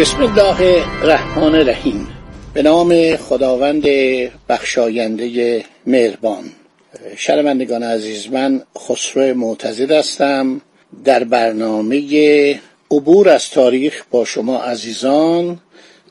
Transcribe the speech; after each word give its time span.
بسم 0.00 0.22
الله 0.22 0.84
الرحمن 1.02 1.54
الرحیم. 1.54 2.08
به 2.54 2.62
نام 2.62 3.16
خداوند 3.16 3.84
بخشاینده 4.48 5.64
مهربان. 5.86 6.44
شنوندگان 7.16 7.82
عزیز 7.82 8.28
من 8.32 8.62
خسرو 8.78 9.34
معتزد 9.34 9.90
هستم. 9.90 10.60
در 11.04 11.24
برنامه 11.24 12.60
عبور 12.90 13.28
از 13.28 13.50
تاریخ 13.50 14.04
با 14.10 14.24
شما 14.24 14.58
عزیزان 14.58 15.60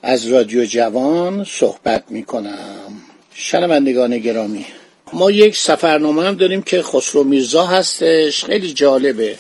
از 0.03 0.27
رادیو 0.27 0.65
جوان 0.65 1.43
صحبت 1.43 2.03
می 2.09 2.23
کنم 2.23 2.91
شنوندگان 3.33 4.17
گرامی 4.17 4.65
ما 5.13 5.31
یک 5.31 5.57
سفرنامه 5.57 6.23
هم 6.23 6.35
داریم 6.35 6.61
که 6.61 6.81
خسرو 6.81 7.23
میرزا 7.23 7.65
هستش. 7.65 8.45
خیلی 8.45 8.73
جالبه. 8.73 9.35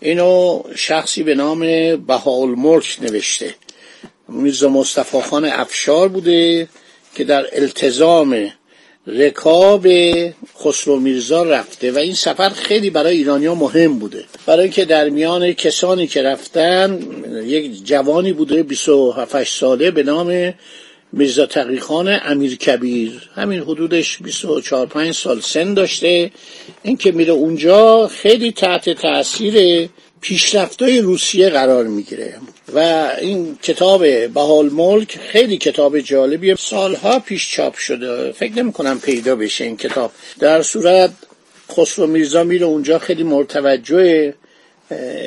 اینو 0.00 0.62
شخصی 0.76 1.22
به 1.22 1.34
نام 1.34 1.60
بهاءالملک 1.96 2.98
نوشته. 3.02 3.54
میرزا 4.28 4.68
مصطفی 4.68 5.20
خان 5.20 5.44
افشار 5.44 6.08
بوده 6.08 6.68
که 7.14 7.24
در 7.24 7.46
التزام 7.52 8.50
رکاب 9.06 9.86
خسرو 10.58 11.00
میرزا 11.00 11.42
رفته 11.42 11.92
و 11.92 11.98
این 11.98 12.14
سفر 12.14 12.48
خیلی 12.48 12.90
برای 12.90 13.16
ایرانیا 13.16 13.54
مهم 13.54 13.98
بوده. 13.98 14.24
برای 14.46 14.62
اینکه 14.62 14.84
در 14.84 15.08
میان 15.08 15.52
کسانی 15.52 16.06
که 16.06 16.22
رفتن 16.22 17.00
یک 17.44 17.84
جوانی 17.84 18.32
بوده 18.32 18.62
27 18.62 19.44
ساله 19.44 19.90
به 19.90 20.02
نام 20.02 20.54
میرزا 21.12 21.46
تقیخان 21.46 22.20
امیر 22.24 22.56
کبیر. 22.56 23.30
همین 23.34 23.60
حدودش 23.60 24.18
24 24.18 24.86
5 24.86 25.14
سال 25.14 25.40
سن 25.40 25.74
داشته. 25.74 26.30
اینکه 26.82 27.12
میره 27.12 27.32
اونجا 27.32 28.06
خیلی 28.06 28.52
تحت 28.52 28.90
تاثیر 28.90 29.88
پیشرفتای 30.20 31.00
روسیه 31.00 31.48
قرار 31.48 31.84
می‌گیره. 31.84 32.34
و 32.74 33.08
این 33.20 33.58
کتاب 33.62 34.26
بهال 34.26 34.70
ملک 34.70 35.18
خیلی 35.18 35.56
کتاب 35.56 36.00
جالبیه. 36.00 36.54
سالها 36.54 37.18
پیش 37.18 37.52
چاپ 37.52 37.76
شده. 37.76 38.32
فکر 38.32 38.52
نمی 38.52 38.72
کنم 38.72 39.00
پیدا 39.00 39.36
بشه 39.36 39.64
این 39.64 39.76
کتاب. 39.76 40.10
در 40.38 40.62
صورت 40.62 41.10
خسرو 41.72 42.06
میرزا 42.06 42.44
میره 42.44 42.66
اونجا 42.66 42.98
خیلی 42.98 43.22
مرتوجه 43.22 44.34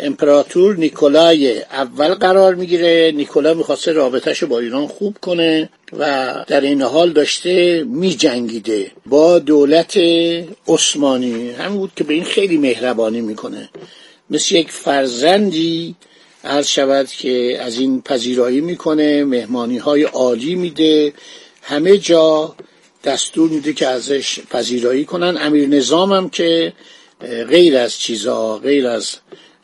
امپراتور 0.04 0.76
نیکولای 0.78 1.62
اول 1.62 2.14
قرار 2.14 2.56
می‌گیره. 2.56 3.12
نیکولا 3.16 3.54
می‌خواسته 3.54 3.92
رابطهش 3.92 4.44
با 4.44 4.60
ایران 4.60 4.88
خوب 4.88 5.18
کنه 5.22 5.70
و 6.00 6.34
در 6.48 6.62
این 6.62 6.82
حال 6.82 7.12
داشته 7.12 7.84
میجنگیده 7.84 8.92
با 9.06 9.40
دولت 9.40 9.98
عثمانی. 10.68 11.52
همین 11.52 11.78
بود 11.78 11.92
که 11.96 12.04
به 12.04 12.14
این 12.14 12.24
خیلی 12.24 12.58
مهربانی 12.58 13.22
می‌کنه. 13.22 13.70
مثل 14.32 14.56
یک 14.56 14.72
فرزندی 14.72 15.96
عرض 16.44 16.68
شود 16.68 17.08
که 17.08 17.58
از 17.62 17.80
این 17.80 18.02
پذیرایی 18.02 18.62
می‌کنه 18.62 19.24
مهمانی 19.24 19.78
های 19.78 20.04
عالی 20.04 20.56
میده. 20.56 21.14
همه 21.62 21.98
جا 21.98 22.56
دستور 23.04 23.50
میده 23.50 23.74
که 23.74 23.88
ازش 23.88 24.40
پذیرایی 24.40 25.06
کنن. 25.06 25.38
امیر 25.38 25.70
نظام 25.70 26.14
هم 26.14 26.30
که 26.30 26.74
غیر 27.50 27.78
از 27.78 28.00
چیزا 28.00 28.58
غیر 28.58 28.88
از 28.88 29.16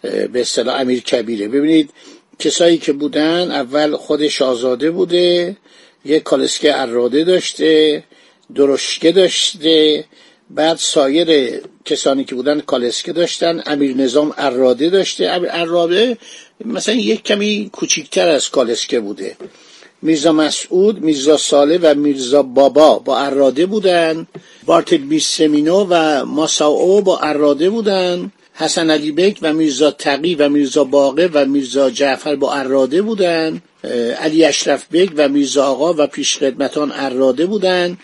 به 0.01 0.41
اصطلاح 0.41 0.79
امیر 0.79 0.99
کبیره. 0.99 1.47
ببینید 1.47 1.89
کسایی 2.39 2.77
که 2.77 2.93
بودن 2.93 3.51
اول 3.51 3.95
خود 3.95 4.27
شاهزاده 4.27 4.91
بوده 4.91 5.57
یک 6.05 6.23
کالسکه 6.23 6.81
اراده 6.81 7.23
داشته 7.23 8.03
درشکه 8.55 9.11
داشته 9.11 10.05
بعد 10.49 10.77
سایر 10.77 11.59
کسانی 11.85 12.23
که 12.23 12.35
بودن 12.35 12.59
کالسکه 12.59 13.13
داشتن 13.13 13.63
امیر 13.65 13.97
نظام 13.97 14.33
اراده 14.37 14.89
داشته. 14.89 15.25
امیر 15.25 15.49
اراده 15.53 16.17
مثلا 16.65 16.95
یک 16.95 17.23
کمی 17.23 17.69
کوچیکتر 17.73 18.29
از 18.29 18.49
کالسکه 18.49 18.99
بوده. 18.99 19.37
میرزا 20.01 20.31
مسعود 20.31 20.99
میرزا 20.99 21.37
ساله 21.37 21.77
و 21.77 21.95
میرزا 21.95 22.43
بابا 22.43 22.99
با 22.99 23.17
اراده 23.17 23.65
بودن. 23.65 24.27
بارتل 24.65 25.17
سمینو 25.17 25.87
و 25.89 26.25
ماساو 26.25 27.01
با 27.01 27.17
اراده 27.17 27.69
بودن. 27.69 28.31
حسن 28.53 28.89
علی 28.89 29.11
بک 29.11 29.39
و 29.41 29.53
میرزا 29.53 29.91
تقی 29.91 30.35
و 30.35 30.49
میرزا 30.49 30.83
باقه 30.83 31.29
و 31.33 31.45
میرزا 31.45 31.89
جعفر 31.89 32.35
با 32.35 32.53
اراده 32.53 33.01
بودن. 33.01 33.61
علی 34.19 34.45
اشرف 34.45 34.87
بک 34.93 35.09
و 35.15 35.29
میرزا 35.29 35.65
آقا 35.65 35.93
و 35.97 36.07
پیشخدمتان 36.07 36.91
اراده 36.95 37.45
بودن. 37.45 37.97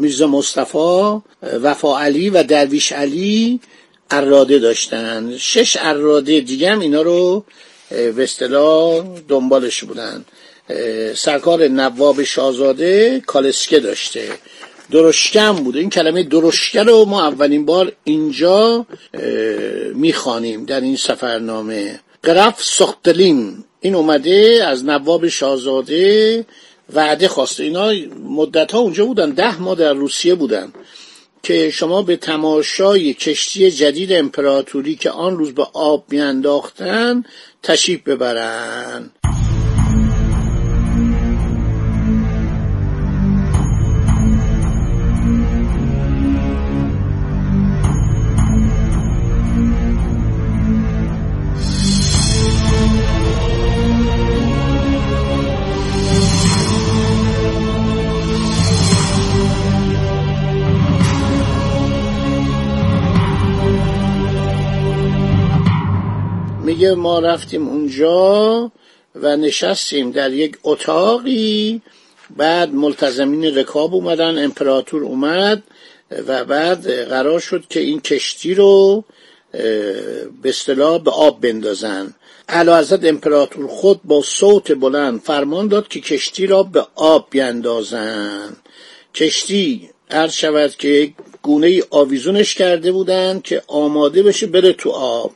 میرزا 0.00 0.26
مصطفی 0.26 1.20
وفا 1.62 2.00
علی 2.00 2.30
و 2.30 2.42
درویش 2.42 2.92
علی 2.92 3.60
اراده 4.10 4.58
داشتن. 4.58 5.36
شش 5.36 5.76
اراده 5.80 6.40
دیگه 6.40 6.70
هم 6.70 6.80
اینا 6.80 7.02
رو 7.02 7.44
به 7.90 8.22
اصطلاح 8.22 9.04
دنبالش 9.28 9.84
بودن. 9.84 10.24
سرکار 11.14 11.68
نواب 11.68 12.22
شاهزاده 12.22 13.22
کالسکه 13.26 13.78
داشته. 13.78 14.28
درشکم 14.90 15.52
بوده 15.52 15.78
این 15.78 15.90
کلمه 15.90 16.22
درشکه 16.22 16.82
رو 16.82 17.04
ما 17.04 17.26
اولین 17.26 17.66
بار 17.66 17.92
اینجا 18.04 18.86
می‌خوانیم 19.94 20.64
در 20.64 20.80
این 20.80 20.96
سفرنامه. 20.96 22.00
قرف 22.22 22.64
سختلین. 22.64 23.64
این 23.80 23.94
اومده 23.94 24.64
از 24.66 24.84
نواب 24.84 25.28
شاهزاده 25.28 26.46
وعده 26.94 27.28
خواسته 27.28 27.62
اینا 27.62 27.92
مدت 28.24 28.72
ها 28.72 28.78
اونجا 28.78 29.04
بودن 29.04 29.30
ده 29.30 29.62
ماه 29.62 29.74
در 29.74 29.92
روسیه 29.92 30.34
بودن 30.34 30.72
که 31.42 31.70
شما 31.70 32.02
به 32.02 32.16
تماشای 32.16 33.14
کشتی 33.14 33.70
جدید 33.70 34.12
امپراتوری 34.12 34.96
که 34.96 35.10
آن 35.10 35.38
روز 35.38 35.54
به 35.54 35.66
آب 35.72 36.04
میانداختن 36.08 37.24
تشریف 37.62 38.02
ببرن. 38.02 39.10
میگه 66.80 66.94
ما 66.94 67.18
رفتیم 67.18 67.68
اونجا 67.68 68.72
و 69.14 69.36
نشستیم 69.36 70.10
در 70.10 70.32
یک 70.32 70.58
اتاقی. 70.62 71.82
بعد 72.36 72.74
ملتزمین 72.74 73.44
رکاب 73.44 73.94
اومدن 73.94 74.44
امپراتور 74.44 75.02
اومد 75.04 75.62
و 76.26 76.44
بعد 76.44 77.08
قرار 77.08 77.40
شد 77.40 77.64
که 77.68 77.80
این 77.80 78.00
کشتی 78.00 78.54
رو 78.54 79.04
به 80.42 80.48
اصطلاح 80.48 80.98
به 80.98 81.10
آب 81.10 81.40
بندازن. 81.40 82.14
حضرت 82.48 83.04
امپراتور 83.04 83.66
خود 83.66 84.00
با 84.04 84.22
صوت 84.22 84.72
بلند 84.72 85.20
فرمان 85.20 85.68
داد 85.68 85.88
که 85.88 86.00
کشتی 86.00 86.46
را 86.46 86.62
به 86.62 86.86
آب 86.94 87.26
بیندازن. 87.30 88.56
کشتی 89.14 89.90
عرض 90.10 90.32
شود 90.32 90.76
که 90.76 91.12
گونه 91.42 91.82
آویزونش 91.90 92.54
کرده 92.54 92.92
بودن 92.92 93.40
که 93.44 93.62
آماده 93.66 94.22
بشه 94.22 94.46
بره 94.46 94.72
تو 94.72 94.90
آب. 94.90 95.32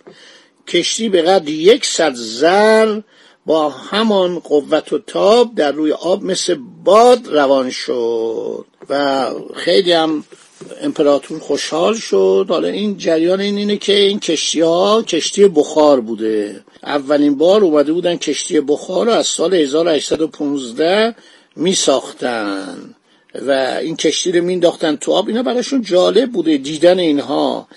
کشتی 0.68 1.08
به 1.08 1.22
قدر 1.22 1.48
یک 1.48 1.86
صد 1.86 2.14
زر 2.14 3.00
با 3.46 3.68
همان 3.70 4.38
قوت 4.38 4.92
و 4.92 4.98
تاب 4.98 5.54
در 5.54 5.72
روی 5.72 5.92
آب 5.92 6.24
مثل 6.24 6.56
باد 6.84 7.26
روان 7.26 7.70
شد 7.70 8.64
و 8.90 9.30
خیلی 9.54 9.92
هم 9.92 10.24
امپراتور 10.82 11.38
خوشحال 11.38 11.94
شد. 11.94 12.46
حالا 12.48 12.68
این 12.68 12.96
جریان 12.96 13.40
این 13.40 13.56
اینه 13.56 13.76
که 13.76 13.92
این 13.92 14.20
کشتی 14.20 14.60
ها 14.60 15.02
کشتی 15.02 15.48
بخار 15.48 16.00
بوده. 16.00 16.60
اولین 16.82 17.38
بار 17.38 17.64
اومده 17.64 17.92
بودن 17.92 18.16
کشتی 18.16 18.60
بخار 18.60 19.06
رو 19.06 19.12
از 19.12 19.26
سال 19.26 19.54
1815 19.54 21.14
می 21.56 21.74
ساختن 21.74 22.94
و 23.46 23.50
این 23.82 23.96
کشتی 23.96 24.32
رو 24.32 24.44
مینداختن 24.44 24.96
تو 24.96 25.12
آب. 25.12 25.28
اینا 25.28 25.42
براشون 25.42 25.82
جالب 25.82 26.32
بوده 26.32 26.56
دیدن 26.56 26.98
اینها. 26.98 27.68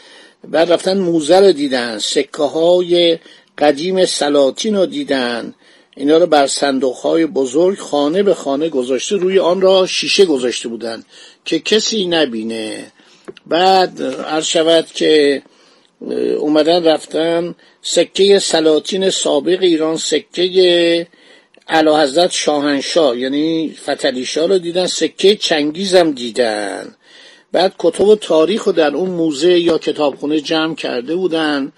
بعد 0.44 0.72
رفتن 0.72 0.98
موزه 0.98 1.40
رو 1.40 1.52
دیدن 1.52 1.98
سکه 1.98 2.44
های 2.44 3.20
قدیم 3.58 4.06
سلاطین 4.06 4.76
رو 4.76 4.86
دیدن. 4.86 5.54
اینا 5.96 6.18
رو 6.18 6.26
بر 6.26 6.48
صندوق 6.48 6.96
های 6.96 7.26
بزرگ 7.26 7.78
خانه 7.78 8.24
به 8.24 8.34
خانه 8.34 8.70
گذاشته 8.70 9.16
روی 9.16 9.40
آن 9.40 9.62
را 9.62 9.88
شیشه 9.88 10.26
گذاشته 10.26 10.70
بودند 10.70 11.06
که 11.46 11.60
کسی 11.60 12.06
نبینه. 12.06 12.92
بعد 13.48 14.02
عرض 14.04 14.46
شود 14.46 14.86
که 14.86 15.42
اومدن 16.40 16.84
رفتن 16.84 17.56
سکه 17.82 18.40
سلاطین 18.40 19.10
سابق 19.10 19.62
ایران 19.62 19.98
سکه 19.98 21.08
علا 21.70 22.02
حضرت 22.02 22.32
شاهنشاه 22.32 23.18
یعنی 23.18 23.76
فتلیشا 23.84 24.46
رو 24.46 24.58
دیدن 24.58 24.86
سکه 24.88 25.36
چنگیزم 25.36 26.12
دیدن. 26.12 26.96
بعد 27.58 27.76
کتب 27.80 28.16
تاریخ 28.16 28.64
رو 28.64 28.72
در 28.72 28.96
اون 28.96 29.10
موزه 29.10 29.60
یا 29.60 29.78
کتابخونه 29.78 30.42
جمع 30.42 30.76
کرده 30.76 31.16
بودن. 31.16 31.72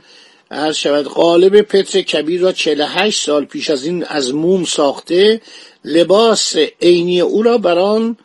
هر 0.51 0.71
شود 0.71 1.05
قالب 1.05 1.61
پتر 1.61 2.01
کبیر 2.01 2.41
را 2.41 2.51
48 2.51 3.21
سال 3.21 3.45
پیش 3.45 3.69
از 3.69 3.85
این 3.85 4.03
از 4.03 4.33
موم 4.33 4.63
ساخته 4.65 5.41
لباس 5.85 6.55
عینی 6.81 7.21
او 7.21 7.43
را 7.43 7.57
بر 7.57 7.77
آن 7.77 8.17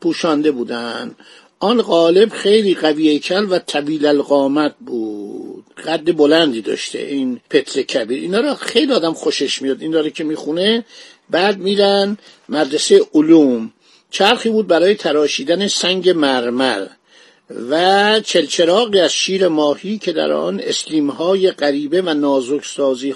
پوشانده 0.00 0.50
بودند 0.50 1.16
آن 1.58 1.82
قالب 1.82 2.32
خیلی 2.32 2.74
قوی 2.74 3.18
کل 3.18 3.46
و 3.50 3.58
طویل 3.58 4.06
القامت 4.06 4.74
بود. 4.86 5.64
قد 5.86 6.16
بلندی 6.16 6.60
داشته 6.60 6.98
این 6.98 7.40
پتر 7.50 7.82
کبیر. 7.82 8.20
اینا 8.20 8.40
را 8.40 8.54
خیلی 8.54 8.92
آدم 8.92 9.12
خوشش 9.12 9.62
میاد. 9.62 9.82
این 9.82 9.90
داره 9.90 10.10
که 10.10 10.24
می‌خونه 10.24 10.84
بعد 11.30 11.58
میرن 11.58 12.18
مدرسه 12.48 13.06
علوم. 13.14 13.72
چرخی 14.10 14.48
بود 14.48 14.66
برای 14.66 14.94
تراشیدن 14.94 15.68
سنگ 15.68 16.10
مرمر 16.10 16.86
و 17.70 18.20
چلچراغی 18.20 19.00
از 19.00 19.12
شیر 19.12 19.48
ماهی 19.48 19.98
که 19.98 20.12
در 20.12 20.32
آن 20.32 20.60
اسلیمهای 20.60 21.50
غریبه 21.50 22.02
و 22.02 22.14
نازک 22.14 22.64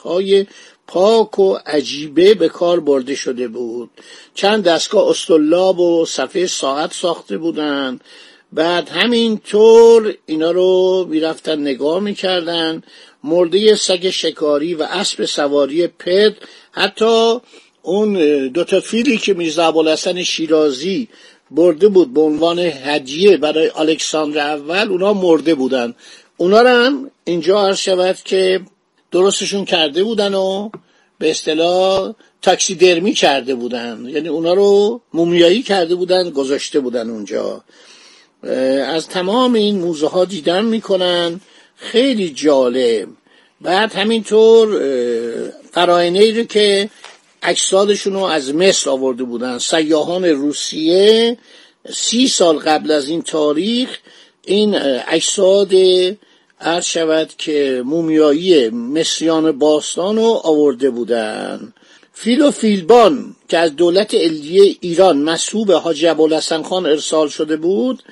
های 0.04 0.46
پاک 0.86 1.38
و 1.38 1.58
عجیبه 1.66 2.34
به 2.34 2.48
کار 2.48 2.80
برده 2.80 3.14
شده 3.14 3.48
بود. 3.48 3.90
چند 4.34 4.64
دستگاه 4.64 5.08
استولاب 5.08 5.80
و 5.80 6.06
صفحه 6.06 6.46
ساعت 6.46 6.92
ساخته 6.92 7.38
بودند. 7.38 8.04
بعد 8.52 8.88
همینطور 8.88 10.14
اینا 10.26 10.50
رو 10.50 11.06
می‌رفتن 11.08 11.60
نگاه 11.60 12.00
می‌کردن. 12.00 12.82
مرده 13.24 13.74
سگ 13.74 14.10
شکاری 14.10 14.74
و 14.74 14.82
اسب 14.82 15.24
سواری 15.24 15.86
پد 15.86 16.36
حتی 16.72 17.40
اون 17.82 18.12
دوتا 18.48 18.80
فیلی 18.80 19.18
که 19.18 19.34
میرزا 19.34 19.66
ابوالحسن 19.66 20.22
شیرازی 20.22 21.08
برده 21.50 21.88
بود 21.88 22.14
به 22.14 22.20
عنوان 22.20 22.58
هدیه 22.58 23.36
برای 23.36 23.70
الکساندر 23.76 24.50
اول 24.50 24.88
اونا 24.88 25.12
مرده 25.12 25.54
بودن. 25.54 25.94
اونا 26.36 26.58
هم 26.58 27.10
اینجا 27.24 27.66
عرض 27.66 27.78
شود 27.78 28.16
که 28.24 28.60
درستشون 29.12 29.64
کرده 29.64 30.04
بودن 30.04 30.34
و 30.34 30.70
به 31.18 31.30
اصطلاح 31.30 32.14
تاکسی 32.42 32.74
درمی 32.74 33.14
کرده 33.14 33.54
بودن. 33.54 34.06
یعنی 34.08 34.28
اونا 34.28 34.54
رو 34.54 35.00
مومیایی 35.14 35.62
کرده 35.62 35.94
بودن 35.94 36.30
گذاشته 36.30 36.80
بودن 36.80 37.10
اونجا. 37.10 37.64
از 38.86 39.08
تمام 39.08 39.54
این 39.54 39.78
موزه 39.78 40.08
ها 40.08 40.24
دیدن 40.24 40.64
می‌کنن. 40.64 41.40
خیلی 41.76 42.30
جالب. 42.30 43.08
بعد 43.60 43.92
همینطور 43.92 44.68
قرائنه 45.72 46.36
رو 46.36 46.44
که 46.44 46.90
اجسادشون 47.42 48.12
رو 48.12 48.20
از 48.20 48.54
مصر 48.54 48.90
آورده 48.90 49.24
بودن. 49.24 49.58
سیاهان 49.58 50.24
روسیه 50.24 51.38
سی 51.92 52.28
سال 52.28 52.58
قبل 52.58 52.90
از 52.90 53.08
این 53.08 53.22
تاریخ 53.22 53.98
این 54.44 54.74
اجساد 55.08 55.72
عرض 56.60 56.84
شود 56.84 57.30
که 57.38 57.82
مومیایی 57.86 58.68
مصریان 58.70 59.58
باستان 59.58 60.16
رو 60.16 60.40
آورده 60.44 60.90
بودن. 60.90 61.72
فیل 62.12 62.42
و 62.42 62.50
فیلبان 62.50 63.36
که 63.48 63.58
از 63.58 63.76
دولت 63.76 64.14
الدیه 64.14 64.76
ایران 64.80 65.18
مسئوب 65.22 65.72
حاجی 65.72 66.06
ابوالحسن 66.06 66.62
خان 66.62 66.86
ارسال 66.86 67.28
شده 67.28 67.56
بود 67.56 68.02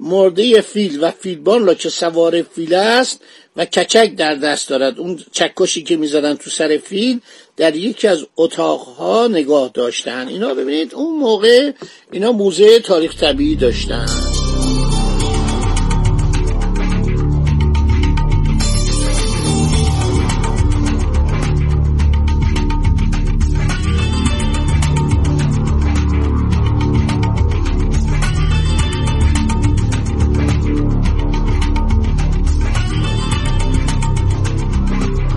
مرده 0.00 0.60
فیل 0.60 1.04
و 1.04 1.10
فیلبان 1.10 1.66
را 1.66 1.74
که 1.74 1.88
سوار 1.88 2.42
فیل 2.42 2.74
است 2.74 3.20
و 3.56 3.64
کچک 3.64 4.14
در 4.16 4.34
دست 4.34 4.68
دارد. 4.68 4.98
اون 4.98 5.20
چکشی 5.32 5.82
که 5.82 5.96
می‌زدن 5.96 6.34
تو 6.34 6.50
سر 6.50 6.76
فیل 6.84 7.20
در 7.56 7.76
یکی 7.76 8.08
از 8.08 8.26
اتاقها 8.36 9.28
نگاه 9.28 9.70
داشتن. 9.74 10.28
اینا 10.28 10.54
ببینید 10.54 10.94
اون 10.94 11.18
موقع 11.18 11.72
اینا 12.12 12.32
موزه 12.32 12.78
تاریخ 12.78 13.20
طبیعی 13.20 13.56
داشتن. 13.56 14.35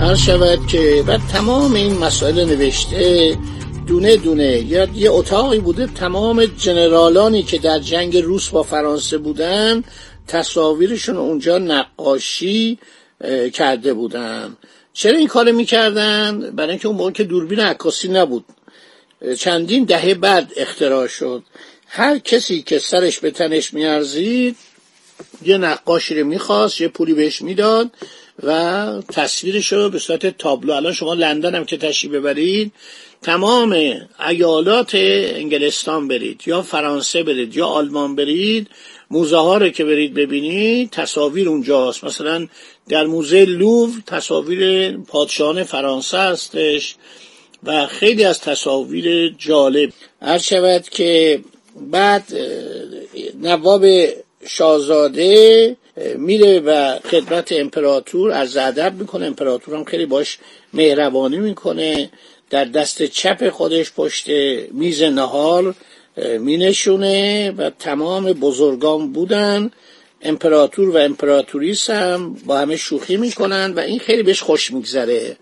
عرض 0.10 0.20
شود 0.20 0.68
که 0.68 1.04
بعد 1.08 1.22
تمام 1.32 1.74
این 1.74 1.98
مسائل 1.98 2.46
نوشته 2.46 3.38
دونه 3.88 4.18
دونه 4.18 4.60
یا 4.60 4.88
یه 4.96 5.12
اتاقی 5.12 5.60
بوده 5.60 5.88
تمام 5.88 6.46
جنرالانی 6.46 7.44
که 7.44 7.58
در 7.58 7.80
جنگ 7.80 8.18
روس 8.18 8.50
با 8.50 8.64
فرانسه 8.64 9.18
بودن 9.18 9.84
تصاویرشون 10.28 11.18
اونجا 11.18 11.58
نقاشی 11.58 12.80
کرده 13.54 13.94
بودن. 13.94 14.58
چرا 14.94 15.18
این 15.18 15.28
کار 15.28 15.52
می‌کردن؟ 15.52 16.52
برای 16.56 16.70
اینکه 16.70 16.88
اون 16.88 16.98
موقع 16.98 17.12
که 17.12 17.24
دوربین 17.24 17.60
عکاسی 17.60 18.08
نبود. 18.08 18.46
چندین 19.38 19.84
دهه 19.84 20.14
بعد 20.14 20.54
اختراع 20.58 21.08
شد. 21.08 21.44
هر 21.88 22.20
کسی 22.20 22.62
که 22.62 22.80
سرش 22.80 23.20
به 23.20 23.32
تنش 23.32 23.74
میارزید 23.74 24.56
یه 25.46 25.58
نقاشی 25.58 26.20
رو 26.20 26.28
می‌خواست 26.28 26.82
یه 26.82 26.88
پولی 26.88 27.14
بهش 27.14 27.42
می‌داد. 27.42 27.92
و 28.44 29.02
تصویرش 29.12 29.74
رو 29.74 29.90
به 29.90 30.00
صورت 30.00 30.38
تابلو. 30.38 30.74
الان 30.74 30.94
شما 30.94 31.14
لندن 31.14 31.56
هم 31.56 31.66
که 31.66 31.78
تشریف 31.78 32.14
ببرید 32.14 32.72
تمام 33.22 33.76
ایالات 34.30 34.92
انگلستان 34.94 36.08
برید 36.08 36.42
یا 36.46 36.62
فرانسه 36.62 37.24
برید 37.24 37.56
یا 37.56 37.66
آلمان 37.66 38.16
برید 38.16 38.68
موزه 39.12 39.38
ها 39.38 39.58
رو 39.58 39.70
که 39.70 39.86
برید 39.86 40.14
ببینید 40.14 40.90
تصاویر 40.90 41.50
اونجاست. 41.50 42.04
مثلا 42.04 42.48
در 42.90 43.06
موزه 43.06 43.46
لوو 43.46 43.90
تصاویر 44.08 44.92
پادشاهان 44.98 45.64
فرانسه 45.64 46.18
هستش 46.18 46.96
و 47.64 47.88
خیلی 47.88 48.24
از 48.24 48.42
تصاویر 48.42 49.36
جالب. 49.38 49.94
هر 50.22 50.38
شود 50.38 50.90
که 50.90 51.42
بعد 51.92 52.24
نواب 53.42 53.86
شاهزاده 54.48 55.78
میره 56.18 56.60
و 56.60 57.00
خدمت 57.00 57.52
امپراتور 57.52 58.32
از 58.32 58.58
ادب 58.58 58.94
می‌کنه. 59.00 59.26
امپراتور 59.26 59.76
هم 59.76 59.84
خیلی 59.84 60.06
باش 60.06 60.38
مهربانی 60.74 61.38
می‌کنه. 61.38 62.10
در 62.50 62.66
دست 62.66 63.04
چپ 63.04 63.50
خودش 63.50 63.92
پشت 63.92 64.30
میز 64.72 65.04
نهار 65.04 65.76
مینشونه 66.40 67.52
و 67.52 67.70
تمام 67.70 68.34
بزرگان 68.34 69.14
بودن. 69.14 69.72
امپراتور 70.22 70.90
و 70.90 70.98
امپراتوریس 70.98 71.90
هم 71.90 72.34
با 72.34 72.58
همه 72.58 72.78
شوخی 72.78 73.18
می‌کنن 73.18 73.74
و 73.74 73.80
این 73.80 74.00
خیلی 74.00 74.24
بهش 74.24 74.42
خوش 74.42 74.72
میگذره. 74.72 75.38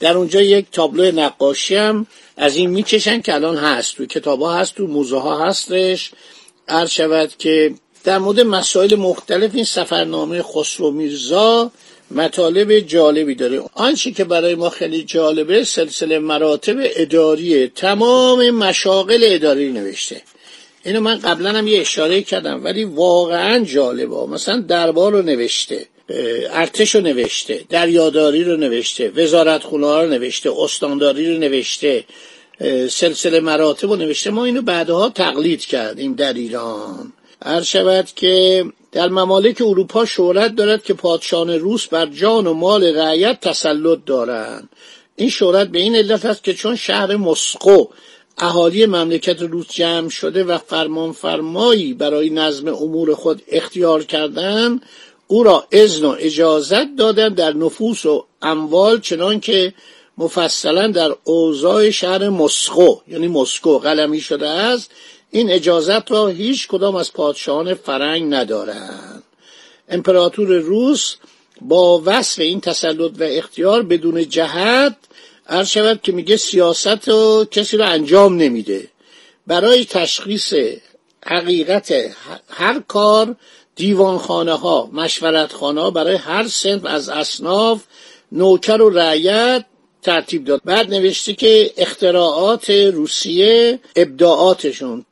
در 0.00 0.16
اونجا 0.16 0.42
یک 0.42 0.66
تابلو 0.72 1.20
نقاشی 1.20 1.74
هم 1.74 2.06
از 2.36 2.56
این 2.56 2.70
می‌کشن 2.70 3.20
که 3.20 3.34
الان 3.34 3.56
هست. 3.56 3.96
تو 3.96 4.06
کتاب 4.06 4.42
ها 4.42 4.58
هست 4.58 4.74
تو 4.74 4.86
موزه 4.86 5.18
ها 5.18 5.46
هستش. 5.46 6.10
عرض 6.68 6.90
شود 6.90 7.32
که 7.38 7.74
در 8.04 8.18
مورد 8.18 8.40
مسائل 8.40 8.94
مختلف 8.94 9.50
این 9.54 9.64
سفرنامه 9.64 10.42
خسرو 10.42 10.90
میرزا 10.90 11.70
مطالب 12.10 12.78
جالبی 12.78 13.34
داره. 13.34 13.62
آنچه 13.74 14.10
که 14.10 14.24
برای 14.24 14.54
ما 14.54 14.70
خیلی 14.70 15.02
جالبه 15.02 15.64
سلسله 15.64 16.18
مراتب 16.18 16.76
اداری 16.78 17.66
تمام 17.66 18.50
مشاغل 18.50 19.20
اداری 19.22 19.72
نوشته. 19.72 20.22
اینو 20.84 21.00
من 21.00 21.18
قبلا 21.18 21.50
هم 21.50 21.66
یه 21.66 21.80
اشاره 21.80 22.22
کردم 22.22 22.64
ولی 22.64 22.84
واقعا 22.84 23.64
جالبه. 23.64 24.26
مثلا 24.26 24.60
دربار 24.60 25.12
رو 25.12 25.22
نوشته 25.22 25.86
ارتش 26.50 26.94
رو 26.94 27.00
نوشته 27.00 27.64
دریاداری 27.68 28.44
رو 28.44 28.56
نوشته 28.56 29.08
وزارت 29.08 29.62
خونه 29.62 30.02
رو 30.02 30.08
نوشته 30.08 30.50
استانداری 30.58 31.34
رو 31.34 31.38
نوشته 31.38 32.04
سلسله 32.88 33.40
مراتب 33.40 33.90
رو 33.90 33.96
نوشته. 33.96 34.30
ما 34.30 34.44
اینو 34.44 34.62
بعدها 34.62 35.08
تقلید 35.08 35.64
کردیم 35.64 36.14
در 36.14 36.32
ایران. 36.32 37.12
عرض 37.44 37.66
شود 37.66 38.08
که 38.16 38.64
در 38.92 39.08
ممالک 39.08 39.62
اروپا 39.66 40.04
شهرت 40.04 40.56
دارد 40.56 40.84
که 40.84 40.94
پادشاهان 40.94 41.50
روس 41.50 41.86
بر 41.86 42.06
جان 42.06 42.46
و 42.46 42.54
مال 42.54 42.84
رعیت 42.84 43.40
تسلط 43.40 43.98
دارند. 44.06 44.68
این 45.16 45.30
شهرت 45.30 45.68
به 45.68 45.78
این 45.78 45.96
علت 45.96 46.24
است 46.24 46.44
که 46.44 46.54
چون 46.54 46.76
شهر 46.76 47.16
مسقو 47.16 47.84
اهالی 48.38 48.86
مملکت 48.86 49.42
روس 49.42 49.66
جمع 49.70 50.08
شده 50.08 50.44
و 50.44 50.58
فرمان 50.58 51.12
فرمایی 51.12 51.94
برای 51.94 52.30
نظم 52.30 52.68
امور 52.68 53.14
خود 53.14 53.42
اختیار 53.48 54.04
کردند 54.04 54.82
او 55.26 55.42
را 55.42 55.66
اذن 55.72 56.04
و 56.04 56.16
اجازت 56.18 56.96
دادند 56.96 57.34
در 57.34 57.52
نفوس 57.52 58.06
و 58.06 58.26
اموال 58.42 59.00
چنان 59.00 59.40
که 59.40 59.74
مفصلا 60.18 60.86
در 60.86 61.14
اوضاع 61.24 61.90
شهر 61.90 62.28
مسکو 62.28 62.96
یعنی 63.08 63.28
مسکو 63.28 63.78
قلمی 63.78 64.20
شده 64.20 64.48
است 64.48 64.90
این 65.34 65.50
اجازت 65.50 66.10
را 66.10 66.28
هیچ 66.28 66.68
کدام 66.68 66.96
از 66.96 67.12
پادشاهان 67.12 67.74
فرنگ 67.74 68.34
ندارند. 68.34 69.22
امپراتور 69.88 70.48
روس 70.48 71.14
با 71.60 72.02
وصف 72.04 72.38
این 72.38 72.60
تسلط 72.60 73.12
و 73.20 73.22
اختیار 73.22 73.82
بدون 73.82 74.28
جهت 74.28 74.96
عرض 75.48 75.68
شود 75.68 76.00
که 76.02 76.12
میگه 76.12 76.36
سیاست 76.36 77.08
و 77.08 77.44
کسی 77.50 77.76
رو 77.76 77.84
انجام 77.84 78.36
نمیده. 78.36 78.88
برای 79.46 79.84
تشخیص 79.84 80.54
حقیقت 81.26 81.94
هر 82.48 82.82
کار 82.88 83.36
دیوانخانه 83.76 84.52
ها 84.52 84.90
مشورت 84.92 85.52
خانه 85.52 85.80
ها 85.80 85.90
برای 85.90 86.16
هر 86.16 86.48
سنف 86.48 86.84
از 86.84 87.08
اصناف 87.08 87.82
نوکر 88.32 88.82
و 88.82 88.90
رعیت 88.90 89.64
ترتیب 90.02 90.44
داد. 90.44 90.60
بعد 90.64 90.94
نوشته 90.94 91.34
که 91.34 91.72
اختراعات 91.76 92.70
روسیه 92.70 93.80
ابداعاتشون 93.96 95.04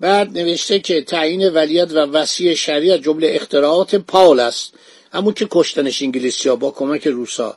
بعد 0.00 0.38
نوشته 0.38 0.78
که 0.78 1.02
تعیین 1.02 1.48
ولیت 1.48 1.92
و 1.92 1.96
وسیع 1.96 2.54
شریعت 2.54 3.02
جمله 3.02 3.30
اختراعات 3.34 3.94
پاول 3.94 4.40
است. 4.40 4.74
همون 5.12 5.34
که 5.34 5.46
کشتنش 5.50 6.02
انگلیسی 6.02 6.48
ها 6.48 6.56
با 6.56 6.70
کمک 6.70 7.06
روسا 7.06 7.56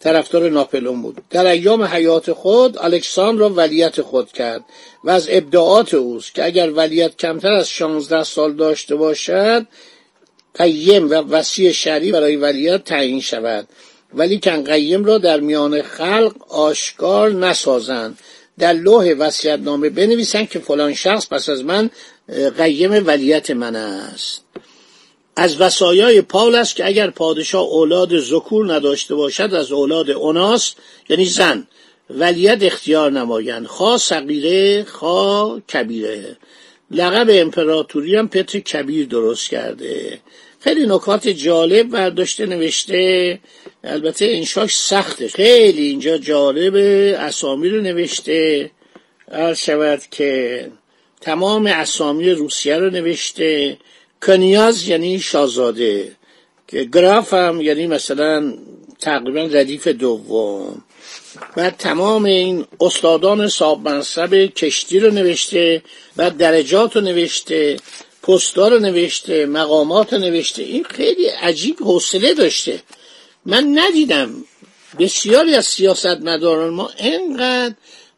طرفدار 0.00 0.50
ناپلون 0.50 1.02
بود. 1.02 1.22
در 1.30 1.46
ایام 1.46 1.82
حیات 1.82 2.32
خود 2.32 2.78
الکساندر 2.78 3.40
را 3.40 3.50
ولیت 3.50 4.02
خود 4.02 4.32
کرد 4.32 4.64
و 5.04 5.10
از 5.10 5.26
ابداعات 5.30 5.94
اوست 5.94 6.34
که 6.34 6.44
اگر 6.44 6.70
ولیت 6.70 7.16
کمتر 7.16 7.52
از 7.52 7.68
16 7.68 8.24
سال 8.24 8.52
داشته 8.52 8.94
باشد 8.94 9.66
قیم 10.54 11.10
و 11.10 11.14
وسیع 11.14 11.72
شری 11.72 12.12
برای 12.12 12.36
ولیت 12.36 12.84
تعیین 12.84 13.20
شود. 13.20 13.68
ولی 14.14 14.40
کن 14.40 14.64
قیم 14.64 15.04
را 15.04 15.18
در 15.18 15.40
میان 15.40 15.82
خلق 15.82 16.52
آشکار 16.52 17.32
نسازند. 17.32 18.18
در 18.58 18.72
لوح 18.72 19.14
وصیت 19.18 19.60
نامه 19.60 19.90
بنویسند 19.90 20.48
که 20.48 20.58
فلان 20.58 20.94
شخص 20.94 21.28
پس 21.30 21.48
از 21.48 21.64
من 21.64 21.90
قیم 22.58 23.06
ولیت 23.06 23.50
من 23.50 23.76
است. 23.76 24.42
از 25.36 25.60
وسایای 25.60 26.22
پاول 26.22 26.54
است 26.54 26.76
که 26.76 26.86
اگر 26.86 27.10
پادشاه 27.10 27.62
اولاد 27.62 28.18
ذکور 28.18 28.74
نداشته 28.74 29.14
باشد 29.14 29.54
از 29.54 29.72
اولاد 29.72 30.10
اوناس 30.10 30.74
یعنی 31.08 31.24
زن 31.24 31.66
ولیت 32.10 32.62
اختیار 32.62 33.12
نمایند. 33.12 33.66
خواه 33.66 33.98
صغیره 33.98 34.84
خواه 34.84 35.60
کبیره. 35.60 36.36
لقب 36.90 37.26
امپراتوری 37.30 38.16
هم 38.16 38.28
پتر 38.28 38.58
کبیر 38.58 39.06
درست 39.06 39.50
کرده. 39.50 40.20
خیلی 40.66 40.86
نکات 40.86 41.28
جالب 41.28 41.88
برداشته 41.88 42.46
نوشته. 42.46 43.38
البته 43.84 44.24
انشاش 44.24 44.76
سخته. 44.76 45.28
خیلی 45.28 45.82
اینجا 45.82 46.18
جالب 46.18 46.74
اسامی 47.18 47.68
رو 47.68 47.80
نوشته. 47.80 48.70
عرض 49.32 49.58
شود 49.58 50.02
که 50.10 50.70
تمام 51.20 51.66
اسامی 51.66 52.30
روسیه 52.30 52.76
رو 52.76 52.90
نوشته. 52.90 53.78
کنیاز 54.22 54.88
یعنی 54.88 55.18
شاهزاده. 55.18 56.12
که 56.68 56.84
گراف 56.84 57.34
هم 57.34 57.60
یعنی 57.60 57.86
مثلا 57.86 58.54
تقریبا 59.00 59.40
ردیف 59.40 59.88
دوم. 59.88 60.82
و 61.56 61.70
تمام 61.70 62.24
این 62.24 62.64
استادان 62.80 63.48
صاحب 63.48 63.88
منصب 63.88 64.34
کشتی 64.34 65.00
رو 65.00 65.10
نوشته 65.10 65.82
و 66.16 66.30
درجات 66.30 66.96
رو 66.96 67.02
نوشته. 67.02 67.76
پستار 68.26 68.70
رو 68.70 68.78
نوشته 68.78 69.46
مقامات 69.46 70.12
رو 70.12 70.18
نوشته. 70.18 70.62
این 70.62 70.84
خیلی 70.84 71.26
عجیب 71.26 71.76
حوصله 71.80 72.34
داشته. 72.34 72.80
من 73.44 73.78
ندیدم. 73.78 74.30
بسیاری 74.98 75.54
از 75.54 75.66
سیاستمداران 75.66 76.74
ما 76.74 76.90
انقدر 76.98 77.74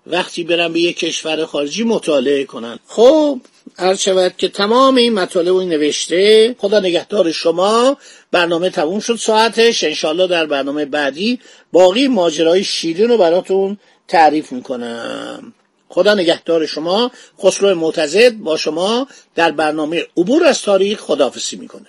وقتی 0.06 0.44
برن 0.44 0.72
به 0.72 0.80
یک 0.80 0.98
کشور 0.98 1.44
خارجی 1.44 1.84
مطالعه 1.84 2.44
کنن. 2.44 2.78
خب 2.86 3.40
عرض 3.78 4.00
شود 4.00 4.34
که 4.38 4.48
تمام 4.48 4.96
این 4.96 5.14
مطالب 5.14 5.48
رو 5.48 5.62
نوشته. 5.64 6.54
خدا 6.58 6.80
نگهدار 6.80 7.32
شما. 7.32 7.96
برنامه 8.32 8.70
تموم 8.70 9.00
شد 9.00 9.16
ساعتش. 9.16 9.84
انشالله 9.84 10.26
در 10.26 10.46
برنامه 10.46 10.84
بعدی 10.84 11.40
باقی 11.72 12.08
ماجرای 12.08 12.64
شیرین 12.64 13.08
رو 13.08 13.18
براتون 13.18 13.78
تعریف 14.08 14.52
می‌کنم. 14.52 15.54
خدا 15.88 16.14
نگهدار 16.14 16.66
شما. 16.66 17.10
خسرو 17.42 17.74
معتزد 17.74 18.32
با 18.32 18.56
شما 18.56 19.06
در 19.34 19.50
برنامه 19.50 20.06
عبور 20.16 20.44
از 20.44 20.62
تاریخ 20.62 21.00
خداحافظی 21.00 21.56
می‌کنه. 21.56 21.86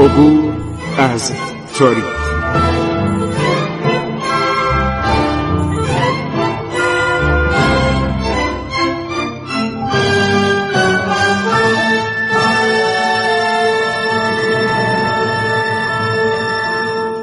عبور 0.00 0.52
از 0.98 1.32
تاریخ. 1.78 2.15